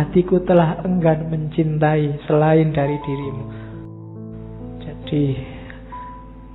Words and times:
hatiku 0.00 0.40
telah 0.48 0.80
enggan 0.80 1.28
mencintai 1.28 2.24
selain 2.24 2.72
dari 2.72 2.96
dirimu. 3.04 3.44
Jadi 4.80 5.24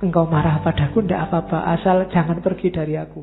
engkau 0.02 0.26
marah 0.26 0.58
padaku 0.66 1.06
tidak 1.06 1.30
apa-apa 1.30 1.78
asal 1.78 2.10
jangan 2.10 2.42
pergi 2.42 2.74
dari 2.74 2.98
aku. 2.98 3.22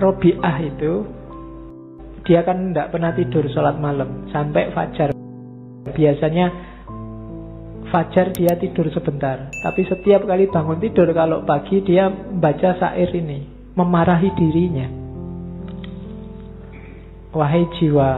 Robiah 0.00 0.56
itu 0.64 1.19
dia 2.30 2.46
kan 2.46 2.70
tidak 2.70 2.94
pernah 2.94 3.10
tidur 3.10 3.42
sholat 3.50 3.74
malam 3.82 4.30
sampai 4.30 4.70
fajar. 4.70 5.10
Biasanya 5.90 6.46
fajar 7.90 8.30
dia 8.30 8.54
tidur 8.54 8.86
sebentar, 8.94 9.50
tapi 9.66 9.82
setiap 9.90 10.22
kali 10.30 10.46
bangun 10.46 10.78
tidur 10.78 11.10
kalau 11.10 11.42
pagi 11.42 11.82
dia 11.82 12.06
baca 12.38 12.78
syair 12.78 13.10
ini, 13.18 13.50
memarahi 13.74 14.30
dirinya. 14.38 14.86
Wahai 17.34 17.66
jiwa, 17.82 18.10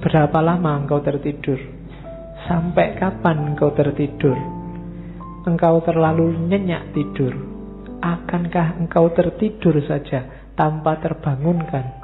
berapa 0.00 0.38
lama 0.40 0.80
engkau 0.80 1.04
tertidur? 1.04 1.60
Sampai 2.48 2.96
kapan 2.96 3.52
engkau 3.52 3.76
tertidur? 3.76 4.40
Engkau 5.44 5.84
terlalu 5.84 6.32
nyenyak 6.48 6.96
tidur. 6.96 7.36
Akankah 8.00 8.80
engkau 8.80 9.12
tertidur 9.12 9.84
saja 9.84 10.48
tanpa 10.56 10.96
terbangunkan 11.04 11.95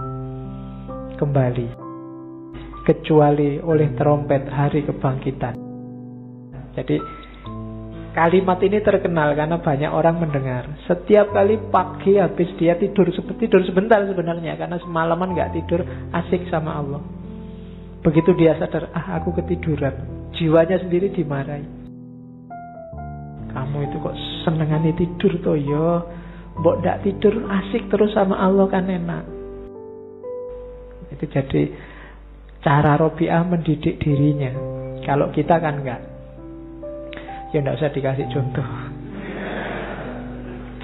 kembali 1.22 1.66
kecuali 2.82 3.62
oleh 3.62 3.94
trompet 3.94 4.50
hari 4.50 4.82
kebangkitan. 4.82 5.54
Jadi 6.74 6.98
kalimat 8.10 8.58
ini 8.58 8.82
terkenal 8.82 9.38
karena 9.38 9.62
banyak 9.62 9.90
orang 9.94 10.18
mendengar. 10.18 10.66
Setiap 10.90 11.30
kali 11.30 11.62
pagi 11.70 12.18
habis 12.18 12.50
dia 12.58 12.74
tidur 12.74 13.06
tidur 13.38 13.62
sebentar 13.62 14.02
sebenarnya 14.02 14.58
karena 14.58 14.82
semalaman 14.82 15.30
nggak 15.38 15.54
tidur 15.54 15.86
asik 16.10 16.50
sama 16.50 16.82
Allah. 16.82 17.02
Begitu 18.02 18.34
dia 18.34 18.58
sadar, 18.58 18.90
ah 18.90 19.22
aku 19.22 19.30
ketiduran, 19.38 19.94
jiwanya 20.34 20.74
sendiri 20.82 21.14
dimarahi. 21.14 21.62
Kamu 23.54 23.78
itu 23.78 23.96
kok 24.02 24.16
senengan 24.42 24.90
tidur 24.98 25.38
toh 25.38 25.54
yo? 25.54 26.02
Mbok 26.58 26.82
ndak 26.82 27.06
tidur 27.06 27.46
asik 27.46 27.86
terus 27.94 28.10
sama 28.10 28.42
Allah 28.42 28.66
kan 28.66 28.90
enak. 28.90 29.41
Itu 31.12 31.28
jadi 31.28 31.62
cara 32.62 32.96
Robiah 32.96 33.44
mendidik 33.44 34.00
dirinya. 34.00 34.54
Kalau 35.02 35.34
kita 35.34 35.58
kan 35.58 35.82
enggak. 35.82 36.00
Ya 37.52 37.60
enggak 37.60 37.78
usah 37.78 37.92
dikasih 37.92 38.26
contoh. 38.32 38.64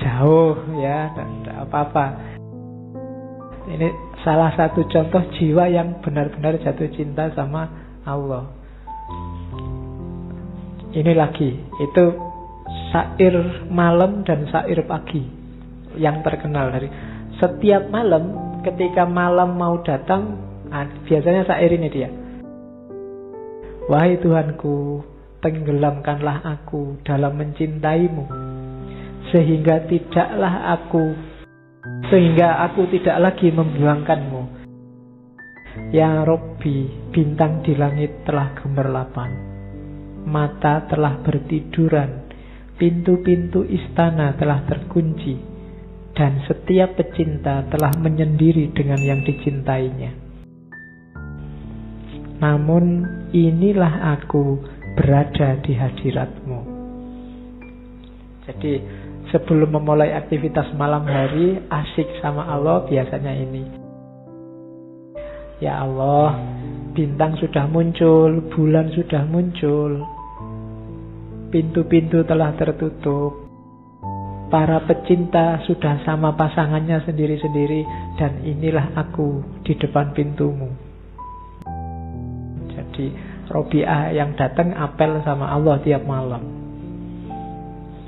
Jauh 0.03 0.55
ya, 0.79 1.11
enggak 1.17 1.59
apa-apa. 1.69 2.06
Ini 3.69 3.89
salah 4.25 4.53
satu 4.56 4.89
contoh 4.89 5.21
jiwa 5.37 5.69
yang 5.69 6.01
benar-benar 6.01 6.56
jatuh 6.61 6.89
cinta 6.93 7.29
sama 7.37 7.69
Allah. 8.09 8.49
Ini 10.89 11.12
lagi, 11.12 11.53
itu 11.84 12.05
sair 12.89 13.37
malam 13.69 14.25
dan 14.25 14.49
sair 14.49 14.81
pagi 14.89 15.21
yang 16.01 16.25
terkenal 16.25 16.73
dari 16.73 16.89
setiap 17.37 17.93
malam 17.93 18.48
ketika 18.64 19.06
malam 19.06 19.55
mau 19.55 19.81
datang 19.83 20.37
nah, 20.69 20.87
biasanya 21.06 21.47
sair 21.47 21.70
ini 21.73 21.89
dia. 21.91 22.11
Wahai 23.89 24.20
Tuhanku 24.20 25.00
tenggelamkanlah 25.41 26.45
aku 26.45 27.00
dalam 27.06 27.41
mencintaimu 27.41 28.27
sehingga 29.33 29.87
tidaklah 29.88 30.77
aku 30.77 31.16
sehingga 32.12 32.69
aku 32.69 32.91
tidak 32.93 33.16
lagi 33.33 33.49
membuangkanmu. 33.49 34.59
Ya 35.94 36.27
Robbi, 36.27 36.91
bintang 37.15 37.62
di 37.62 37.78
langit 37.78 38.27
telah 38.27 38.50
gemerlapan 38.59 39.31
Mata 40.27 40.84
telah 40.91 41.22
bertiduran 41.22 42.28
Pintu-pintu 42.75 43.62
istana 43.62 44.34
telah 44.34 44.66
terkunci 44.66 45.47
dan 46.19 46.43
setiap 46.51 46.99
pecinta 46.99 47.62
telah 47.71 47.95
menyendiri 47.95 48.75
dengan 48.75 48.99
yang 48.99 49.23
dicintainya. 49.23 50.11
Namun 52.43 53.06
inilah 53.31 54.19
aku 54.19 54.59
berada 54.99 55.62
di 55.62 55.78
hadiratmu. 55.78 56.61
Jadi 58.51 58.73
sebelum 59.31 59.78
memulai 59.78 60.11
aktivitas 60.19 60.75
malam 60.75 61.07
hari 61.07 61.62
asik 61.71 62.11
sama 62.19 62.51
Allah 62.51 62.83
biasanya 62.91 63.33
ini. 63.39 63.65
Ya 65.62 65.87
Allah, 65.87 66.34
bintang 66.99 67.39
sudah 67.39 67.71
muncul, 67.71 68.43
bulan 68.55 68.91
sudah 68.95 69.23
muncul, 69.27 70.03
pintu-pintu 71.51 72.23
telah 72.27 72.55
tertutup, 72.55 73.47
Para 74.48 74.81
pecinta 74.88 75.60
sudah 75.69 76.00
sama 76.09 76.32
pasangannya 76.32 77.04
sendiri-sendiri 77.04 77.84
dan 78.16 78.41
inilah 78.41 78.97
aku 78.97 79.44
di 79.60 79.76
depan 79.76 80.16
pintumu. 80.16 80.72
Jadi 82.72 83.12
Robiah 83.53 84.09
yang 84.09 84.32
datang 84.41 84.72
apel 84.72 85.20
sama 85.20 85.53
Allah 85.53 85.76
tiap 85.84 86.00
malam. 86.09 86.41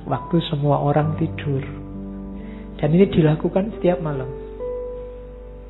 Waktu 0.08 0.36
semua 0.48 0.80
orang 0.80 1.20
tidur. 1.20 1.60
Dan 2.80 2.96
ini 2.96 3.12
dilakukan 3.12 3.76
setiap 3.76 4.00
malam. 4.00 4.32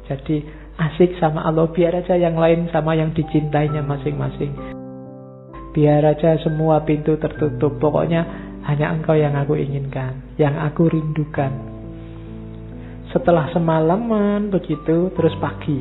Jadi 0.07 0.43
asik 0.79 1.19
sama 1.19 1.51
Allah 1.51 1.67
biar 1.67 1.99
aja 1.99 2.15
yang 2.15 2.39
lain 2.39 2.71
sama 2.71 2.95
yang 2.95 3.11
dicintainya 3.11 3.83
masing-masing. 3.83 4.55
Biar 5.75 6.03
aja 6.03 6.39
semua 6.43 6.83
pintu 6.87 7.19
tertutup. 7.19 7.79
Pokoknya 7.83 8.50
hanya 8.69 8.93
engkau 8.93 9.17
yang 9.17 9.33
aku 9.37 9.57
inginkan, 9.57 10.37
yang 10.37 10.53
aku 10.61 10.93
rindukan. 10.93 11.53
Setelah 13.09 13.49
semalaman 13.57 14.53
begitu, 14.53 15.09
terus 15.17 15.33
pagi. 15.41 15.81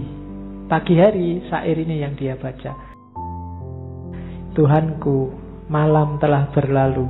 Pagi 0.70 0.96
hari, 0.96 1.44
sair 1.52 1.76
ini 1.76 2.02
yang 2.02 2.16
dia 2.16 2.40
baca. 2.40 2.72
Tuhanku, 4.56 5.34
malam 5.68 6.18
telah 6.24 6.50
berlalu, 6.56 7.06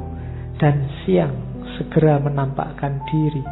dan 0.58 0.90
siang 1.04 1.36
segera 1.78 2.18
menampakkan 2.20 3.00
diri. 3.08 3.44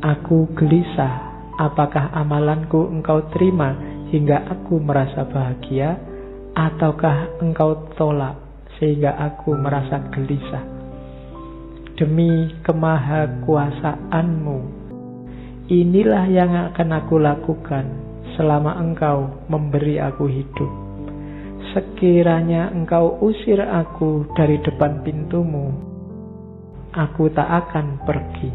Aku 0.00 0.48
gelisah, 0.56 1.44
apakah 1.60 2.08
amalanku 2.16 2.88
engkau 2.88 3.28
terima 3.34 3.76
hingga 4.08 4.48
aku 4.48 4.80
merasa 4.80 5.28
bahagia, 5.28 6.00
ataukah 6.56 7.42
engkau 7.44 7.92
tolak 8.00 8.40
sehingga 8.80 9.12
aku 9.20 9.52
merasa 9.60 10.00
gelisah 10.08 10.79
demi 12.00 12.48
kemahakuasaanmu. 12.64 14.58
Inilah 15.68 16.24
yang 16.32 16.72
akan 16.72 16.88
aku 16.96 17.20
lakukan 17.20 17.84
selama 18.40 18.80
engkau 18.80 19.44
memberi 19.52 20.00
aku 20.00 20.24
hidup. 20.24 20.72
Sekiranya 21.76 22.72
engkau 22.72 23.20
usir 23.20 23.60
aku 23.60 24.24
dari 24.32 24.56
depan 24.64 25.04
pintumu, 25.04 25.76
aku 26.96 27.28
tak 27.36 27.68
akan 27.68 28.00
pergi 28.08 28.48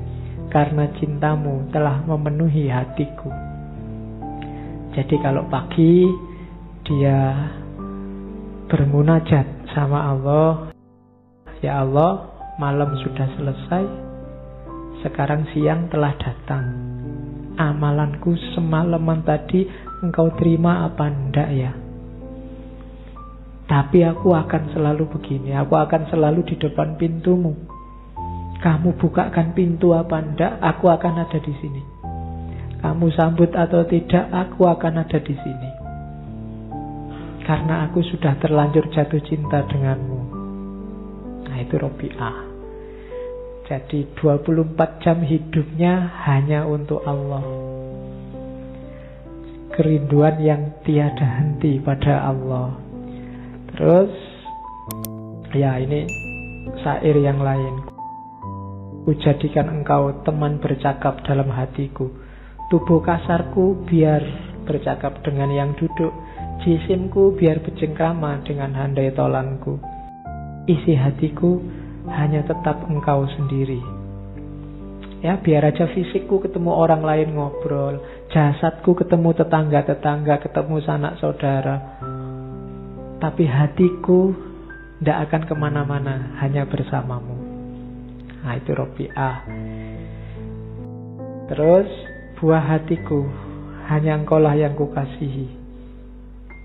karena 0.50 0.90
cintamu 0.98 1.70
telah 1.70 2.02
memenuhi 2.04 2.66
hatiku. 2.68 3.30
Jadi 4.98 5.16
kalau 5.22 5.46
pagi 5.48 6.10
dia 6.82 7.46
bermunajat 8.74 9.70
sama 9.72 10.12
Allah, 10.12 10.74
ya 11.62 11.86
Allah, 11.86 12.35
Malam 12.56 12.96
sudah 13.04 13.28
selesai, 13.36 13.84
sekarang 15.04 15.44
siang 15.52 15.92
telah 15.92 16.16
datang. 16.16 16.64
Amalanku 17.60 18.32
semalaman 18.56 19.28
tadi 19.28 19.68
engkau 20.00 20.32
terima 20.40 20.88
apa 20.88 21.04
ndak 21.12 21.50
ya? 21.52 21.76
Tapi 23.68 24.08
aku 24.08 24.32
akan 24.32 24.72
selalu 24.72 25.04
begini, 25.04 25.52
aku 25.52 25.76
akan 25.76 26.08
selalu 26.08 26.48
di 26.48 26.56
depan 26.56 26.96
pintumu. 26.96 27.60
Kamu 28.64 29.04
bukakan 29.04 29.52
pintu 29.52 29.92
apa 29.92 30.24
ndak, 30.24 30.56
aku 30.64 30.88
akan 30.88 31.28
ada 31.28 31.40
di 31.44 31.54
sini. 31.60 31.84
Kamu 32.80 33.12
sambut 33.20 33.52
atau 33.52 33.84
tidak, 33.84 34.32
aku 34.32 34.64
akan 34.64 35.04
ada 35.04 35.20
di 35.20 35.36
sini. 35.36 35.70
Karena 37.44 37.84
aku 37.84 38.00
sudah 38.00 38.40
terlanjur 38.40 38.88
jatuh 38.96 39.20
cinta 39.28 39.60
denganmu. 39.68 40.15
Nah 41.46 41.58
itu 41.62 41.76
Robi'ah. 41.78 42.38
Jadi 43.66 44.06
24 44.18 45.02
jam 45.02 45.26
hidupnya 45.26 46.14
hanya 46.30 46.70
untuk 46.70 47.02
Allah. 47.02 47.42
kerinduan 49.76 50.40
yang 50.40 50.62
tiada 50.88 51.44
henti 51.44 51.84
pada 51.84 52.32
Allah. 52.32 52.80
Terus 53.76 54.12
ya 55.52 55.76
ini 55.84 56.08
syair 56.80 57.20
yang 57.20 57.44
lain. 57.44 57.84
Kujadikan 59.04 59.84
engkau 59.84 60.24
teman 60.24 60.64
bercakap 60.64 61.22
dalam 61.28 61.52
hatiku. 61.52 62.08
Tubuh 62.72 63.04
kasarku 63.04 63.86
biar 63.86 64.24
bercakap 64.66 65.22
dengan 65.22 65.52
yang 65.52 65.72
duduk. 65.78 66.10
Jisimku 66.64 67.36
biar 67.38 67.62
bercengkrama 67.62 68.42
dengan 68.48 68.74
handai 68.74 69.14
tolanku. 69.14 69.78
Isi 70.66 70.98
hatiku 70.98 71.62
hanya 72.10 72.42
tetap 72.42 72.86
engkau 72.90 73.30
sendiri. 73.38 73.82
Ya, 75.22 75.42
biar 75.42 75.66
aja 75.66 75.90
fisikku 75.90 76.42
ketemu 76.42 76.70
orang 76.70 77.02
lain 77.02 77.34
ngobrol, 77.34 78.02
jasadku 78.30 78.94
ketemu 78.94 79.34
tetangga-tetangga, 79.34 80.38
ketemu 80.42 80.82
sanak 80.86 81.18
saudara. 81.18 82.02
Tapi 83.18 83.46
hatiku 83.46 84.34
tidak 85.02 85.30
akan 85.30 85.42
ke 85.50 85.54
mana-mana, 85.58 86.38
hanya 86.42 86.66
bersamamu. 86.70 87.38
Nah, 88.46 88.54
itu 88.54 88.70
Robi'ah. 88.74 89.38
Terus, 91.50 91.90
buah 92.38 92.64
hatiku, 92.74 93.26
hanya 93.90 94.18
engkaulah 94.18 94.54
yang 94.54 94.78
kukasihi. 94.78 95.50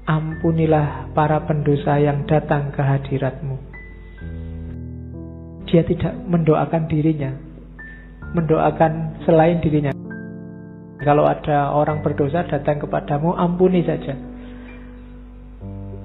Ampunilah 0.05 1.13
para 1.17 1.45
pendosa 1.45 2.01
yang 2.01 2.29
datang 2.29 2.73
ke 2.73 2.81
hadiratmu. 2.81 3.70
Dia 5.71 5.87
tidak 5.87 6.19
mendoakan 6.27 6.91
dirinya, 6.91 7.31
mendoakan 8.35 9.23
selain 9.23 9.63
dirinya. 9.63 9.95
Kalau 11.01 11.25
ada 11.25 11.73
orang 11.73 12.03
berdosa 12.03 12.45
datang 12.45 12.83
kepadamu, 12.83 13.33
ampuni 13.39 13.87
saja. 13.87 14.13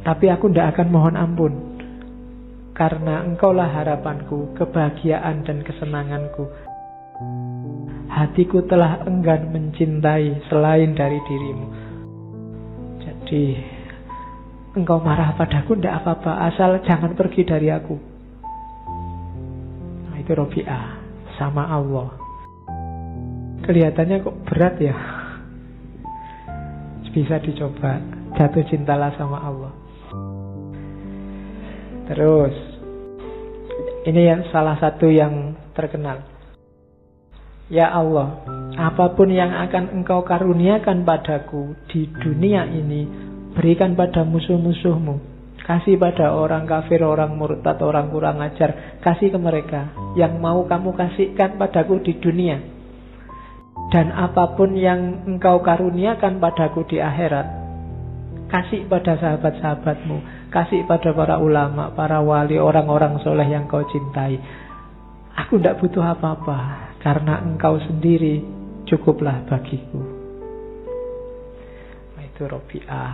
Tapi 0.06 0.30
aku 0.30 0.54
tidak 0.54 0.78
akan 0.78 0.88
mohon 0.94 1.16
ampun. 1.18 1.54
Karena 2.78 3.26
engkaulah 3.26 3.74
harapanku, 3.74 4.54
kebahagiaan 4.54 5.42
dan 5.44 5.66
kesenanganku. 5.66 6.46
Hatiku 8.06 8.64
telah 8.70 9.02
enggan 9.10 9.50
mencintai 9.50 10.46
selain 10.48 10.94
dari 10.94 11.20
dirimu. 11.26 11.68
Jadi, 13.02 13.44
engkau 14.78 15.02
marah 15.02 15.34
padaku 15.34 15.74
tidak 15.76 16.06
apa-apa, 16.06 16.54
asal 16.54 16.78
jangan 16.86 17.18
pergi 17.18 17.42
dari 17.42 17.74
aku. 17.74 18.15
Itu 20.26 20.34
Robi'ah 20.34 21.06
sama 21.38 21.70
Allah. 21.70 22.18
Kelihatannya 23.62 24.26
kok 24.26 24.42
berat 24.50 24.76
ya. 24.82 24.98
Bisa 27.14 27.38
dicoba. 27.46 28.02
Jatuh 28.34 28.66
cintalah 28.66 29.14
sama 29.22 29.38
Allah. 29.38 29.72
Terus 32.10 32.58
ini 34.10 34.22
yang 34.26 34.50
salah 34.50 34.82
satu 34.82 35.14
yang 35.14 35.54
terkenal. 35.78 36.26
Ya 37.70 37.94
Allah, 37.94 38.42
apa 38.82 39.14
pun 39.14 39.30
yang 39.30 39.54
akan 39.54 39.94
Engkau 39.94 40.26
karuniakan 40.26 41.06
padaku 41.06 41.78
di 41.94 42.10
dunia 42.10 42.66
ini, 42.66 43.06
berikan 43.54 43.94
pada 43.94 44.26
musuh-musuhmu. 44.26 45.35
Kasih 45.66 45.98
pada 45.98 46.30
orang 46.30 46.70
kafir, 46.70 47.02
orang 47.02 47.42
murtad, 47.42 47.82
orang 47.82 48.14
kurang 48.14 48.38
ajar. 48.38 49.02
Kasih 49.02 49.34
ke 49.34 49.40
mereka. 49.42 49.90
Yang 50.14 50.38
mau 50.38 50.62
kamu 50.70 50.94
kasihkan 50.94 51.58
padaku 51.58 52.06
di 52.06 52.22
dunia. 52.22 52.62
Dan 53.90 54.14
apa 54.14 54.54
pun 54.54 54.78
yang 54.78 55.26
engkau 55.26 55.66
karuniakan 55.66 56.38
padaku 56.38 56.86
di 56.86 57.02
akhirat. 57.02 57.66
Kasih 58.46 58.86
pada 58.86 59.18
sahabat-sahabatmu. 59.18 60.48
Kasih 60.54 60.86
pada 60.86 61.10
para 61.18 61.42
ulama, 61.42 61.90
para 61.98 62.22
wali, 62.22 62.62
orang-orang 62.62 63.18
soleh 63.26 63.50
yang 63.50 63.66
kau 63.66 63.82
cintai. 63.90 64.38
Aku 65.34 65.58
tidak 65.58 65.82
butuh 65.82 66.06
apa-apa. 66.14 66.94
Karena 67.02 67.42
engkau 67.42 67.82
sendiri 67.82 68.46
cukuplah 68.86 69.50
bagiku. 69.50 69.98
Nah, 72.14 72.22
itu 72.22 72.46
Robi'ah. 72.46 73.14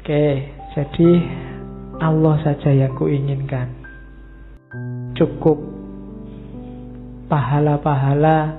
Oke, 0.00 0.52
jadi 0.74 1.22
Allah 2.02 2.34
saja 2.42 2.74
yang 2.74 2.98
kuinginkan. 2.98 3.70
Cukup 5.14 5.62
pahala-pahala 7.30 8.58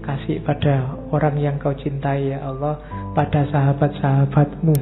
kasih 0.00 0.40
pada 0.40 0.96
orang 1.12 1.36
yang 1.36 1.60
kau 1.60 1.76
cintai 1.76 2.32
ya 2.32 2.48
Allah, 2.48 2.80
pada 3.12 3.44
sahabat-sahabatmu. 3.44 4.72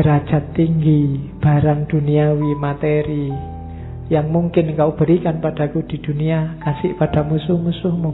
Derajat 0.00 0.56
tinggi, 0.56 1.28
barang 1.44 1.92
duniawi, 1.92 2.56
materi 2.56 3.28
yang 4.08 4.32
mungkin 4.32 4.72
kau 4.72 4.96
berikan 4.96 5.36
padaku 5.44 5.84
di 5.84 6.00
dunia, 6.00 6.56
kasih 6.64 6.96
pada 6.96 7.20
musuh-musuhmu. 7.28 8.12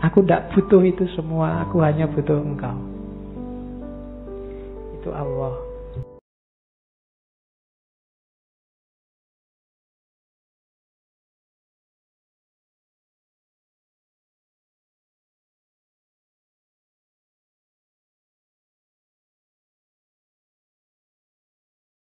Aku 0.00 0.24
tidak 0.24 0.48
butuh 0.56 0.80
itu 0.80 1.04
semua, 1.12 1.60
aku 1.68 1.84
hanya 1.84 2.08
butuh 2.08 2.40
engkau 2.40 2.97
Allah 5.12 5.67